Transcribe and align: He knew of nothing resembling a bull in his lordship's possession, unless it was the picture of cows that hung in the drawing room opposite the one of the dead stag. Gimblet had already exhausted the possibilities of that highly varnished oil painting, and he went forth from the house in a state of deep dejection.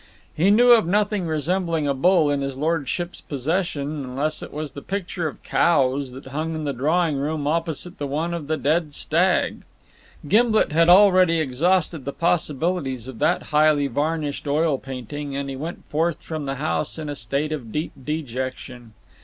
He 0.35 0.49
knew 0.49 0.71
of 0.71 0.87
nothing 0.87 1.27
resembling 1.27 1.87
a 1.87 1.93
bull 1.93 2.31
in 2.31 2.41
his 2.41 2.57
lordship's 2.57 3.21
possession, 3.21 4.03
unless 4.03 4.41
it 4.41 4.51
was 4.51 4.71
the 4.71 4.81
picture 4.81 5.27
of 5.27 5.43
cows 5.43 6.11
that 6.13 6.25
hung 6.25 6.55
in 6.55 6.63
the 6.63 6.73
drawing 6.73 7.17
room 7.17 7.45
opposite 7.45 7.99
the 7.99 8.07
one 8.07 8.33
of 8.33 8.47
the 8.47 8.57
dead 8.57 8.95
stag. 8.95 9.57
Gimblet 10.27 10.71
had 10.71 10.89
already 10.89 11.39
exhausted 11.39 12.05
the 12.05 12.13
possibilities 12.13 13.07
of 13.07 13.19
that 13.19 13.43
highly 13.53 13.85
varnished 13.85 14.47
oil 14.47 14.79
painting, 14.79 15.35
and 15.35 15.51
he 15.51 15.55
went 15.55 15.85
forth 15.85 16.23
from 16.23 16.45
the 16.45 16.55
house 16.55 16.97
in 16.97 17.07
a 17.07 17.15
state 17.15 17.51
of 17.51 17.71
deep 17.71 17.91
dejection. 18.03 18.93